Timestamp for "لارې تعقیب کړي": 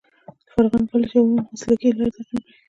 1.97-2.51